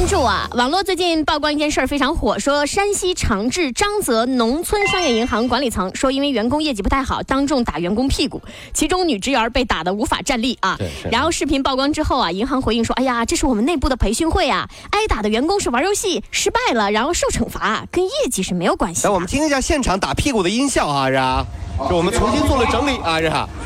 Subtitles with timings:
[0.00, 8.40] 关注啊，网络最近曝光一件事儿非常火，说山西长治张泽农村商业银行管理层说，因为员工业绩不太好，当众打员工屁股，
[8.72, 10.74] 其中女职员被打得无法站立啊。
[10.78, 19.10] 对然后视频曝光之后啊，银行回应说，哎呀，这是我们内部的培训会啊，挨打的员工是玩游戏失败了，然后受惩罚，跟业绩是没有关系的。
[19.10, 21.44] 来，我们听一下现场打屁股的音效啊，是啊，
[21.86, 23.46] 是我们重新做了整理啊，是啊。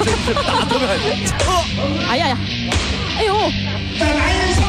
[0.00, 0.98] 这是打特别狠，
[2.10, 2.38] 哎呀呀，
[3.18, 3.34] 哎呦，
[4.00, 4.60] 再来一次，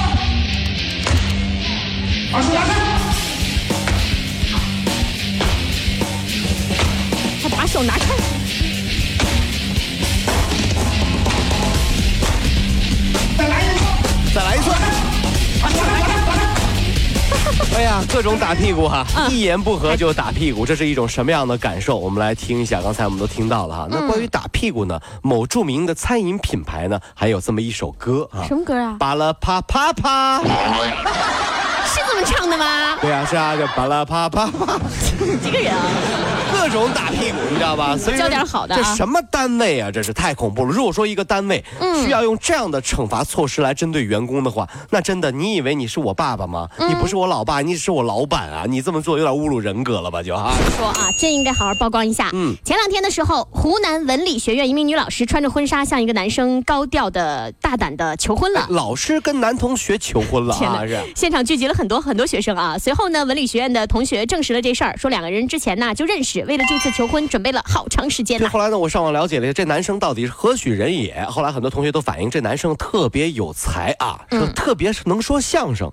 [2.33, 2.69] 把手拿开。
[7.41, 8.20] 他把手拿开。
[18.13, 21.97] 各种打屁股哈，嗯一言不合就打屁股，这是一种什么样的感受？
[21.97, 23.87] 我们来听一下，刚才我们都听到了哈。
[23.89, 28.95] 那关于打屁股呢，某著名的餐饮品牌呢，还有这么一首歌啊，什么歌啊？
[28.99, 30.41] 巴拉啪啪啪。
[31.85, 32.97] 是这么唱的吗？
[33.01, 34.79] 对啊，是啊，就巴拉啪啪啪，
[35.19, 35.81] 你这个人啊，
[36.51, 37.97] 各种打屁股，你知道吧？
[37.97, 39.91] 所以说教点好的啊这什么单位啊？
[39.91, 40.71] 这是太恐怖了。
[40.71, 46.67] 如果说一个单位嗯需要用这样的惩罚措施来针对员工的话，那真的，你以为你是我爸爸吗？
[46.77, 48.65] 嗯你不是我老爸，你是我老板啊！
[48.67, 50.21] 你这么做有点侮辱人格了吧？
[50.21, 50.53] 就啊。
[50.77, 52.29] 说啊，真应该好好曝光一下。
[52.33, 58.65] 嗯前两天的时候，湖南文理学院一名女老师穿着婚纱向一个男生高调的、大胆的求婚了。
[58.69, 60.85] 老师跟男同学求婚了啊！
[60.85, 60.99] 是。
[61.15, 62.77] 现场聚集了很多很多学生啊。
[62.77, 71.23] 随后呢，文理学院的同学证实了这事儿，说两个人之前呢就认识，为了这次求婚准备了好长时间对，后来呢，我上网了解了这男生到底是何许人也。
[71.25, 74.19] 后来很多同学都反映，这男生特别有才啊，
[74.55, 75.91] 特别是能说相声。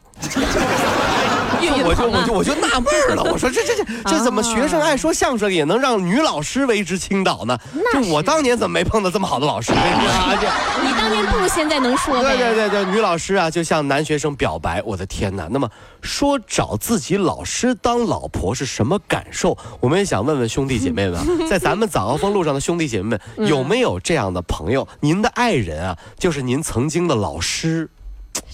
[1.85, 7.59] 我就我就我就纳闷儿了，我说这这这这怎么学生爱说相声也能让女老师为之倾倒呢？
[7.93, 9.73] 就我当年怎么没碰到这么好的老师？
[9.73, 10.47] 啊这
[10.87, 12.37] 你当年不如现在能说呗。
[12.37, 15.49] 对对对对，女老师啊，就向男学生表白，我的天哪！
[15.51, 15.69] 那么
[16.03, 19.57] 说找自己老师当老婆是什么感受？
[19.81, 24.87] 我们也想问问兄弟姐妹们啊， 在咱们早高峰路上的兄弟姐妹嗯们，有没有这样的朋友？
[25.01, 27.89] 您的爱人啊，就是您曾经的老师，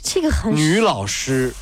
[0.03, 1.53] 这个很女老师。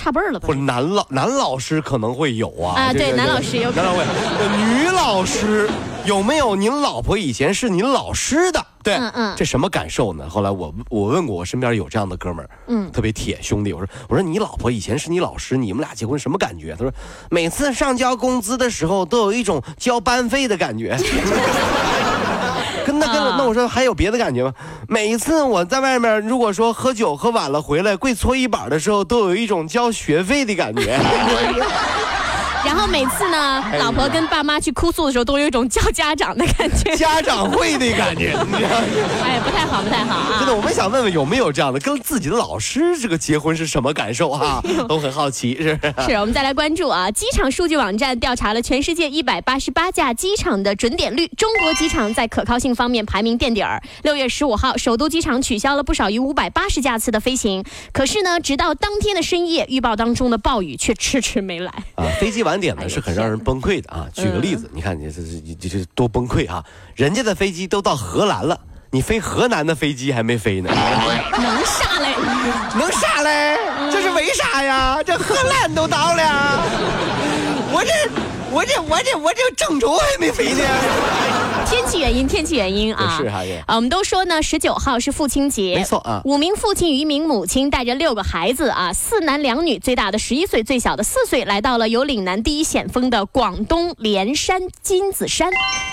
[0.00, 0.54] 差辈儿了吧或？
[0.54, 5.68] 者男老男老师可能会有啊，啊对男老师有可能男老师会女老师
[6.06, 6.56] 有没有？
[6.56, 10.26] 您老婆以前是您老师的，对，嗯嗯这什么感受呢？
[10.28, 16.74] 后来我我问过我身边有这样的哥们儿，嗯特别铁兄弟，我说我说你老婆以前是你老师，你们俩结婚什么感觉？
[16.78, 16.92] 他说
[17.30, 20.96] 每次上交工资的时候都有一种交班费的感觉。
[23.06, 24.52] 跟那跟啊那我说还有别的感觉吗？
[24.88, 30.98] 每一次我在外面，如果说喝酒喝晚了回来跪搓衣板的时候，都有一种交学费的感觉。
[32.64, 36.94] 然后每次呢，哎老婆跟爸妈去哭诉的时候，都有一种叫家长的感觉。
[36.96, 38.32] 家长会的感觉？
[39.24, 40.36] 哎，不太好，不太好啊。
[40.38, 44.62] 真的，我们想问问有没有这样的，跟自己的老师这个结婚是什么感受啊？
[44.88, 46.10] 都很好奇，是不是？
[46.10, 53.82] 是我们再来关注啊，机场数据网站调查了全世界一百八十八架机场的准点率，中国机场在可靠性方面排名垫底儿。
[54.02, 61.72] 六月十五号，首都机场取消了不少于五百八十架次的飞行，可是呢，直到当天的深夜，预报当中的暴雨却迟迟没来。
[61.96, 64.06] 啊，飞机晚点呢是很让人崩溃的啊。
[64.14, 66.64] 举个例子，你看你这这这这多崩溃啊！
[66.94, 68.58] 人家的飞机都到荷兰了，
[68.90, 72.14] 你飞河南的飞机还没飞呢，能啥嘞？
[72.74, 73.58] 能啥嘞？
[73.90, 75.02] 这是为啥呀？
[75.04, 76.62] 这荷兰都到了，
[77.72, 77.92] 我这
[78.50, 80.62] 我这我这我这郑州还没飞呢。
[81.70, 83.16] 天气原因，天气原因啊。
[83.16, 95.52] 是哈也啊，我们都说呢，十九号是父亲节，没错啊五名父亲与一名母亲带着六个孩子啊，四男两女，最大的十一岁，最小的四岁，来到了有岭南第一险峰的广东连山金子山。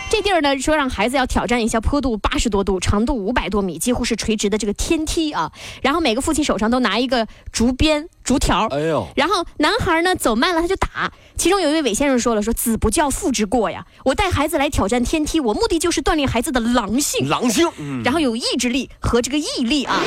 [0.09, 5.51] 这地儿呢，说让孩子要挑战一下坡度八十多度、长度五百多米、几乎是垂直的这个天梯啊。
[5.83, 20.01] 然后每个父亲手上都拿一个竹鞭、竹条，哎呦，然后男孩呢走慢了他就打，其中有一位韦先生说了，说子不教父之过呀，我带孩子来挑战天梯，我目的就是锻炼孩子的狼性，狼性，嗯，然后有意志力和这个毅力啊，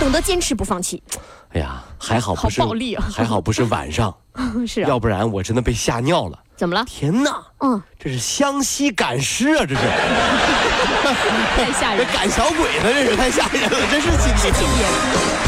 [0.00, 1.02] 懂得坚持不放弃。
[1.50, 3.04] 哎呀，还好不是好暴力啊。
[3.14, 4.16] 还好不是晚上，
[4.66, 6.38] 是啊，要不然我真的被吓尿了。
[6.56, 6.82] 怎么了？
[6.86, 9.80] 天哪，嗯，这是湘西赶尸啊，这是，
[11.54, 12.08] 太吓人了。
[12.16, 15.47] 赶小鬼呢，这是太吓人了，真是今天。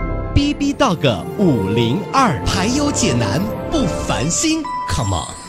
[0.51, 5.40] B B Dog 五零二，排忧解难不烦心，Come on。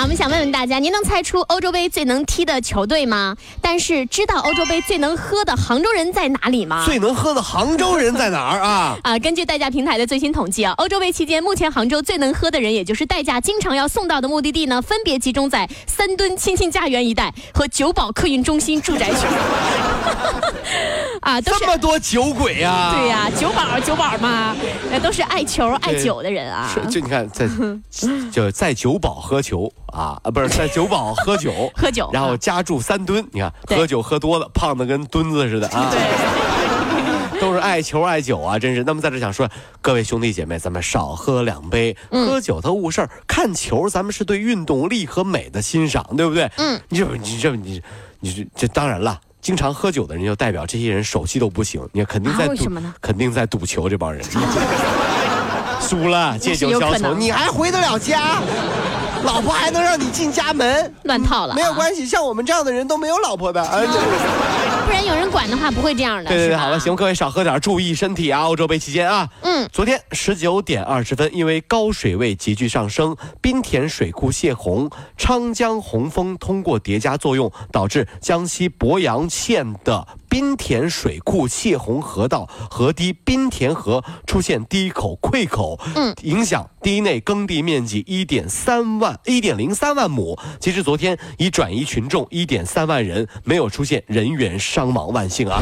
[0.00, 3.36] 好，我们想问问大家，您能猜出欧洲杯最能踢的球队吗？
[3.60, 6.82] 但是知道欧洲杯最能喝的杭州人在哪里吗？
[6.86, 8.96] 最能喝的杭州人在哪儿啊？
[9.04, 19.26] 啊，根据代驾平台的最新统计啊，欧洲杯期间，目前杭州最能喝的人，也就是代驾经常要送到的目的地呢，分别集中在三墩亲亲家园一带和九堡客运中心住宅区。
[21.20, 22.94] 啊，这么多酒鬼啊！
[22.96, 24.56] 对呀、九堡九堡嘛，
[24.90, 26.70] 那都是爱球爱酒的人啊。
[26.72, 27.46] 是，就你看，在
[28.32, 35.92] 就在酒保喝球啊啊，不是在酒保喝酒， 喝酒然后家住三吨，你看喝酒喝多了，胖的跟墩子似的啊。
[37.40, 38.84] 都是爱球爱酒啊，真是。
[38.84, 39.48] 那么在这想说，
[39.80, 46.50] 各位兄弟姐妹，咱们少喝两杯，嗯喝酒它误事儿，看球咱们是对运动力和美的欣赏，对不对？
[46.58, 47.82] 嗯，你这你这你
[48.20, 49.18] 你这这当然了。
[49.40, 53.88] 经常喝酒的人，就代表这些人手气都不行，你看肯定在赌，啊为什么呢肯定在赌球。
[53.88, 54.22] 这帮人
[55.80, 58.42] 输了，借酒消愁，你还回得了家？
[59.24, 60.94] 老婆还能让你进家门？
[61.04, 63.62] 乱套了、啊，没有关系，像我们这样的人都没有老婆的。
[63.62, 63.86] 啊，这
[64.84, 66.28] 不然有人管的话不会这样的。
[66.28, 68.42] 对对对，好了，行，各位少喝点，注意身体啊！
[68.42, 90.38] 欧洲杯期间啊，嗯，昨天十九点二十分，因为高水位急剧上升，滨田水库泄洪，昌江洪峰通过叠加作用，导致江西鄱阳县的滨田水库泄洪河道河堤滨田河出现堤口溃口，嗯，影响堤内耕地面积一点三万一点零三万亩。
[90.60, 95.60] 截至昨天，已转移群众一点三万人，没有出现人员伤亡，万幸啊！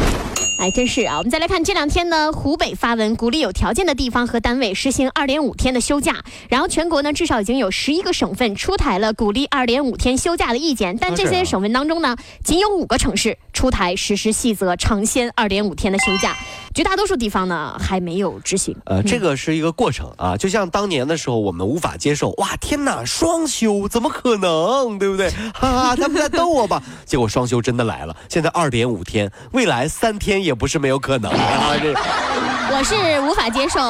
[0.61, 1.17] 哎，真是啊！
[1.19, 16.37] 我们再来看这两天呢，湖北发文鼓励有条件的地方和单位实行二点五天的休假，然后全国呢至少已经有十一个省份出台了鼓励二点五天休假的意见，但这些省份当中呢，仅有五个城市出台实施细则，尝鲜二点五天的休假，
[16.73, 18.77] 绝大多数地方呢还没有执行。
[18.85, 25.29] 呃，这个是一个过程啊，就像当年的时候，我们无法接受，哇，天哪，双休怎么可能，对不对？
[25.53, 26.81] 哈哈，他们在逗我吧？
[27.05, 31.75] 结果双休真的来了，现在二点五天，未来三天也不是没有可能啊。
[31.83, 31.93] 这
[32.71, 32.95] 我是
[33.29, 33.81] 无法接受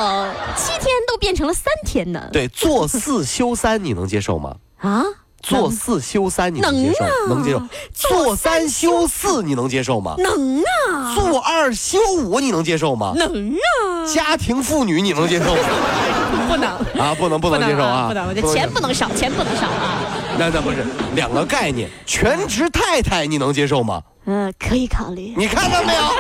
[0.57, 2.27] 七天都变成了三天呢。
[2.33, 4.57] 对，做四休三，你能接受吗？
[4.79, 5.05] 啊，
[5.43, 7.35] 做四休三，你能接受？
[7.35, 7.63] 能接受。
[7.95, 10.15] 做三休四，你能接受吗？
[10.19, 13.13] 能啊，做二休五，你能接受吗？
[13.17, 15.63] 能啊，家庭妇女，你能接受吗？
[16.49, 16.69] 不能。
[16.99, 18.09] 啊，不能，不能接受啊！
[18.09, 19.99] 不能，我这钱不能少，钱不能少啊。
[20.39, 24.03] 那那不是两个概念，全职太太你能接受吗？
[24.27, 25.33] 嗯，可以考虑。
[25.37, 26.03] 你看到没有？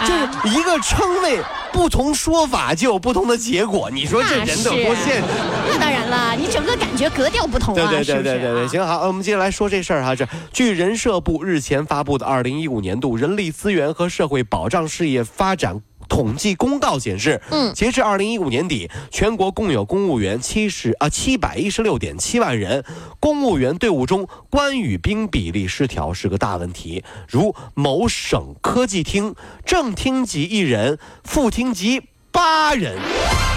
[0.00, 1.38] 就是一个称谓，
[1.72, 3.90] 不同说法就有不同的结果。
[3.90, 5.22] 你说这人得多现实？
[5.70, 10.14] 那当然了，你整个感觉格调不同啊，对对对对对对，啊行好，我们接下来说这事儿哈。
[10.14, 15.80] 这据人社部日前发布的二零一五年度人力资源和社会保障事业发展。
[16.08, 22.84] 统计公告显示，嗯截至二零一五年底，全国共有公务员七十啊七百一十六点七万人，
[23.20, 27.04] 公务员队伍中官与兵比例失调是个大问题。
[27.28, 32.96] 如某省科技厅，正厅级一人，副厅级八人，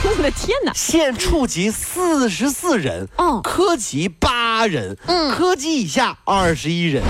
[0.03, 0.71] 我的天哪！
[0.73, 3.41] 现处级四十四人，嗯。
[3.43, 5.31] 科级八人，嗯。
[5.31, 7.03] 科级以下二十一人，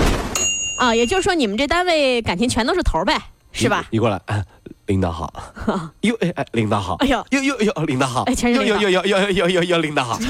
[0.78, 3.16] 啊，也就是说你们这单位感情全都是头儿呗，
[3.52, 3.86] 是吧？
[3.90, 4.44] 你你过来，哎
[4.86, 5.32] 领导好，
[6.02, 10.18] 哟哎哎，领导好，哎呦哟哟哟，领导好，哎全是领导哟哟哟哟哟哟哟，领导好。
[10.20, 10.26] 除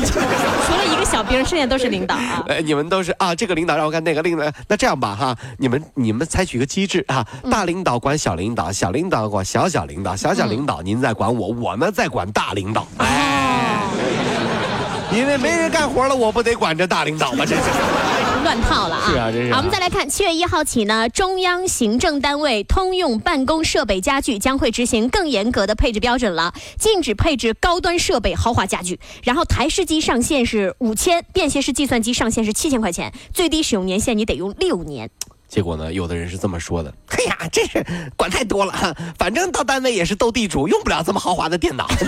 [0.77, 2.45] 了一个小兵，剩下都是领导啊。
[2.49, 12.83] 哎，你们都是啊，这个领导让我干，那个领导，那这样吧哈，你们你们采取一个机制啊，嗯大领导管小领导，小领导管小小领导，小小领嗯导您在管我，我呢在管大领导。
[12.83, 13.83] 哦哎，
[15.13, 17.45] 因为没人干活了，我不得管这大领导吗？
[17.45, 17.63] 这是。
[18.45, 19.11] 乱套了啊！
[19.11, 29.01] 是啊真是啊好，我们再来看，七月一号起呢，中央行政单位通用办公设备家具将会执行更严格的配置标准了，禁止配置高端设备、豪华家具。
[29.25, 35.11] 然后台式机上限是五千，便携式计算机上限是七千块钱，最低使用年限你得用六年。
[35.49, 37.85] 结果呢，有的人是这么说的：“哎呀，这是
[38.17, 41.89] 管太多了，反正到单位也是斗地主，用不了这么豪华的电脑。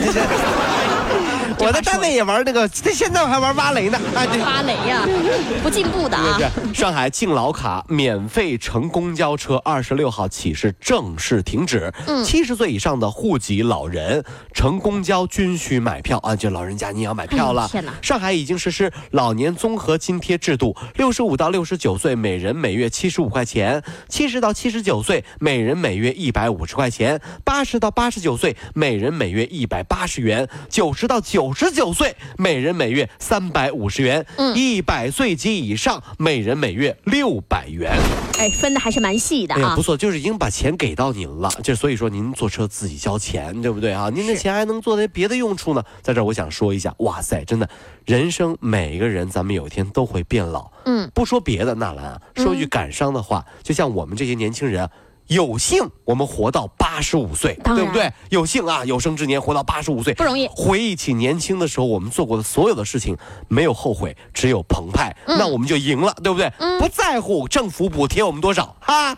[1.58, 3.98] 我在单位也玩那个， 现在我还玩芭蕾呢。
[4.14, 5.06] 芭蕾呀，
[5.62, 6.38] 不进步的啊。
[6.75, 11.92] 上海敬老卡免费乘公交车，二十六号起是正式停止。
[12.06, 14.22] 嗯，七十岁以上的户籍老人
[14.52, 17.70] 乘公交均需买票啊，就老人家你要买票了。
[18.02, 37.96] 上海已经实施老年综合津贴制度，六十五到六十九岁每人每月七十五块钱，七十到七十九岁每人每月一百五十块钱，八十到八十九岁每人每月一百八十元，九十到九十九岁每人每月三百五十元，一百岁及以上每人每月六百元。
[38.38, 39.82] 哎，分的还是蛮细的哎呀，啊不。
[39.82, 44.10] 错，就是已经把钱给到您了，就所以说您坐车自己交钱，对不对啊？
[44.12, 45.82] 您的钱还能做点别的用处呢。
[46.02, 47.68] 在这儿我想说一下，哇塞，真的，
[48.04, 54.90] 人生每个人咱们有一天都会变老，嗯，不说别的，纳兰啊，说句感伤的话，就像我们这些年轻人啊。
[55.28, 58.12] 有幸我们活到八十五岁，对不对？
[58.30, 63.16] 有幸啊，有生之年活到八十五岁不容易回忆起年轻的时候我们做过的所有的事情，
[63.49, 66.50] 没有后悔，只有澎湃，嗯那我们就赢了，对不对？
[66.78, 69.16] 不在乎政府补贴我们多少哈，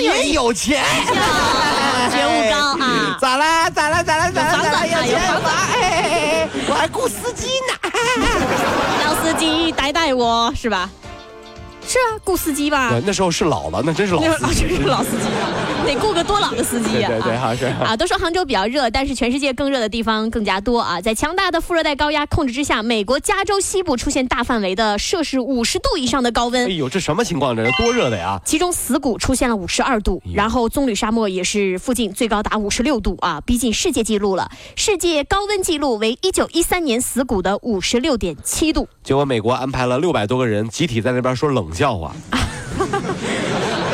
[0.00, 0.84] 也 有钱。
[2.10, 3.18] 觉悟高啊！
[3.20, 3.70] 咋啦？
[3.70, 4.02] 咋啦？
[4.02, 4.30] 咋啦？
[4.30, 4.52] 咋啦？
[4.52, 4.78] 有房子咋啦？
[4.78, 5.50] 啊有钱房子了？
[5.50, 6.48] 哎哎哎！
[6.68, 7.90] 我还雇司机呢。
[9.04, 10.88] 老司机带带我是吧？
[11.96, 12.90] 是啊，雇司机吧？
[12.90, 14.68] 对，那时候是老了，那真是老那是司机。
[14.76, 15.48] 是老司机啊，
[15.86, 17.56] 得雇个多老的司机呀、对对！
[17.56, 17.64] 是。
[17.82, 21.00] 啊，都说杭州比较热，但是全世界更热的地方更加多啊！
[21.00, 26.68] 在强大的副热带高压控制之下，美国加州西部出现大范围的摄氏五十度以上的高温哎。
[26.68, 27.56] 呦，这什么情况？
[27.56, 28.38] 这是多热的呀！
[28.44, 34.50] 其中死谷出现了五十二度，然后棕榈沙漠也是附近最高达五十六度啊，逼近世界纪录了。
[34.74, 38.86] 世界高温纪录为一九一三年死谷的五十六点七度。
[39.02, 42.12] 结果美国安排了六百多个人集体在那边说冷笑话。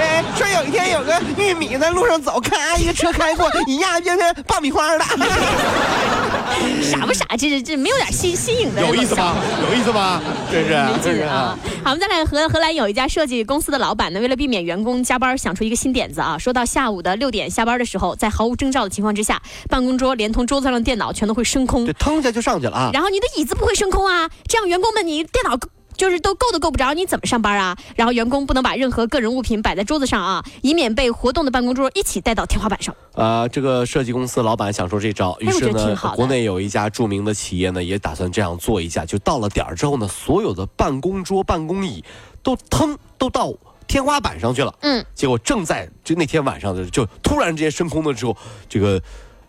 [0.00, 5.04] 哎，说有一天有个玉米在路上走，咔一个车开过， 一压变成爆米花了，
[6.82, 7.24] 傻不傻？
[7.38, 9.40] 这是这没有点新新颖的有意思冷笑话吧？
[9.68, 10.20] 有意思吧？
[10.50, 11.56] 真是没劲啊！
[11.84, 16.36] 好，我们再来荷荷兰有一家设计公司的老板呢，为了避免员工加班，想出一个新点子啊。
[16.36, 22.90] 说到下午的六点下班的时候，在毫无征兆的情况之下，办公桌连同桌子上的电脑全都会升空这，腾一下就上去了啊！
[22.92, 25.56] 然后你的椅子不会升空啊，这样员工们你电脑。
[25.96, 27.76] 就是都够都够不着，你怎么上班啊？
[27.96, 32.94] 然后员工不能把任何个人物品摆在桌子上啊，以免被活动的办公桌一起带到天花板上。
[33.14, 39.04] 呃，这个设计公司老板想出这招，于是呢国内有一家著名的企业呢，也打算这样做一下。
[39.04, 42.04] 就到了点儿之后呢，所有的办公桌、办公椅
[42.42, 43.52] 都腾都到
[43.86, 44.74] 天花板上去了。
[44.80, 48.36] 嗯，结果正在就那天晚上的，就突然之间升空的时候，
[48.68, 49.00] 这个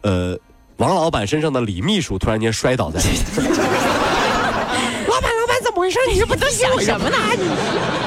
[0.02, 0.38] 呃，
[0.78, 3.08] 王老板身上的李秘书突然间摔倒在地。
[6.12, 7.18] 你这不都想什么呢？
[7.38, 8.03] 你。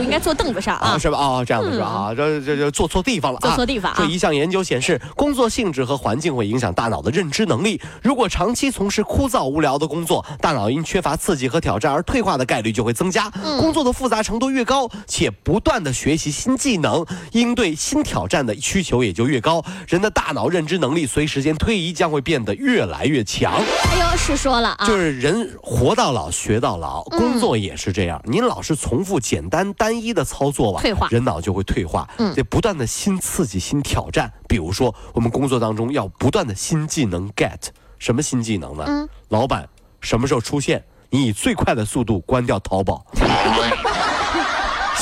[0.00, 0.98] 应该坐凳子上啊，啊。
[0.98, 1.18] 是吧？
[1.18, 1.86] 哦，这样子是吧？
[1.86, 7.80] 啊，这这这坐错地方了啊，坐错地方一项研究显示，工作性质和环境会影响大脑的认知能力。
[8.02, 13.30] 如果长期从事枯燥无聊的工作，大脑因缺乏刺激和挑战而退化的概率就会增加。
[13.44, 19.62] 嗯工作的复杂程度越高，且不断的学习新技能，应对新挑战的需求也就越高。
[19.88, 23.52] 人的大脑认知能力随时间推移将会变得越来越强。
[23.52, 28.20] 哎呦，是说了啊，就是人活到老学到老，工作也是这样。
[28.24, 32.08] 您老是重复简单单一的操作吧，退化人脑就会退化。
[32.18, 34.32] 嗯得不断的新刺激、新挑战。
[34.48, 37.58] 比如说，我们工作当中要不断的新技能 get，
[37.98, 38.84] 什么新技能呢？
[38.86, 39.68] 嗯老板
[40.00, 40.84] 什么时候出现？
[41.10, 43.04] 你以最快的速度关掉淘宝。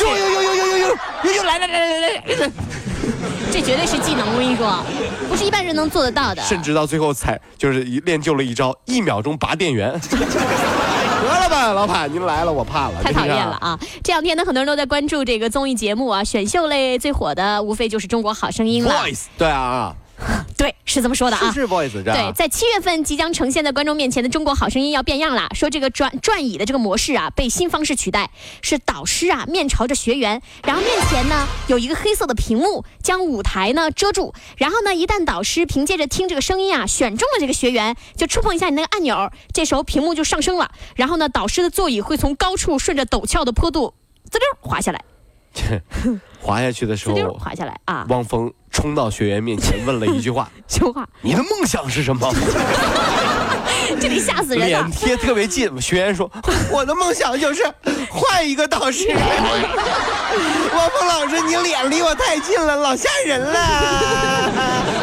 [0.00, 0.88] 呦呦呦呦呦呦呦
[1.25, 2.50] 呦呦来来来来来来！
[3.52, 4.82] 这绝对是技能，我跟你说，
[5.28, 6.40] 不是一般人能做得到的。
[6.40, 10.00] 甚至到最后才就是练就了一招，一秒钟拔电源。
[11.49, 13.78] 得了吧，老板，您来了，我怕了，太讨厌了啊！
[14.04, 18.94] 这两天呢，很多人都在关注这个综艺节目啊，选秀类最火的无非就是《中国好声音》了。
[18.94, 19.94] Voice，对啊，
[20.56, 21.50] 对，是这么说的啊。
[21.52, 43.94] 是是 Voice 对，在七月份即将呈现在观众面前的《中国好声音》要变样了，说这个转转椅的这个模式啊被新方式取代，是导师啊面朝着学员，然后面前呢有一个黑色的屏幕将舞台呢遮住，然后呢一旦导师凭借着听这个声音啊选中了这个学员，就触碰一下你那个按钮，这时候屏幕就上升了，然后呢导师的座椅会从高处顺着陡峭的坡度
[44.30, 45.02] 滋溜滑下来，
[46.40, 52.32] 滑下去的时候，滑下来啊，汪峰冲到学员面前问了一句话 秋话：“你的梦想是什么
[54.00, 54.90] 这里吓死？”人了脸。
[54.90, 56.30] 贴特别近，学员说
[56.73, 57.62] ：“我的梦想就是
[58.09, 59.09] 换一个导师。”
[60.73, 65.00] 汪峰老师，你脸离我太近了，老吓人了，咋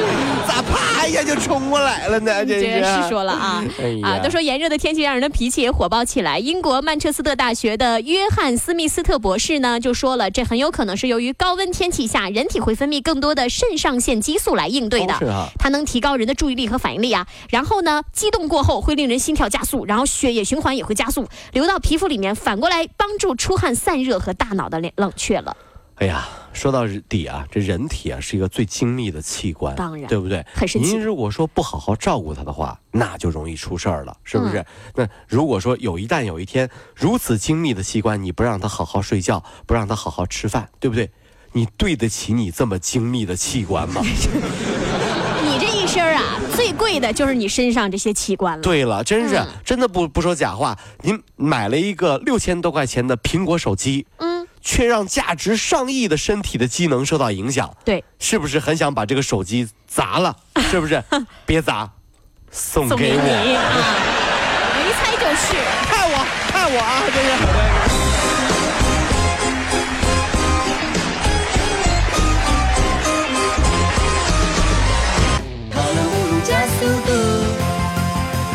[0.77, 4.19] 啪一下就冲过来了呢，这这个是是说了啊 哎呀啊！
[4.23, 6.37] 都说炎热的天气让人的脾气也火爆起来。
[6.39, 15.13] 英国曼彻斯特大学的约翰斯密斯特博士呢就说了，这很有可能是由于高温天气下，人体会分泌更多的肾上腺激素来应对的。
[15.13, 17.25] 哦是啊它能提高人的注意力和反应力啊。
[17.49, 25.55] 然后呢，激动过后会令人心跳加速，然后血液循环也会加速，流到皮肤里面，反过来帮助出汗散热和大脑的冷冷却了。
[25.97, 30.45] 哎呀，说到底啊，这人体啊是一个最精密的器官，当然对不对？
[30.53, 34.59] 很神奇您如果说不好好照顾它的话，那就容易出事儿了，是不是？
[34.59, 41.09] 嗯那如果说有一旦有一天如此精密的器官，你不让它好好睡觉，不让它好好吃饭，对不对？
[41.53, 44.01] 你对得起你这么精密的器官吗？
[44.05, 48.61] 你这一身啊，最贵的就是你身上这些器官了。
[48.61, 54.26] 对了，真是、嗯真的不不说假话，您买了一个六千多块钱的苹果手机，嗯，
[54.67, 60.35] 却让价值上亿的身体的机能受到影响，对，是不是很想把这个手机砸了？
[60.69, 61.01] 是不是？
[61.45, 61.89] 别砸，
[62.51, 63.23] 送送给你给我，
[63.55, 63.63] 啊，
[64.75, 65.55] 我一猜就是。
[65.87, 66.19] 看我，
[66.51, 66.99] 看我啊！
[67.07, 67.29] 这是。
[75.71, 76.75] 跑了五路加速
[77.07, 77.09] 度，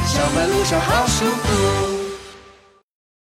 [0.07, 1.92] 上班路上好舒服。